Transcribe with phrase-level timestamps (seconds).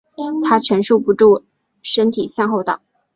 [0.43, 1.43] 她承受不住
[1.83, 2.81] 身体向后倒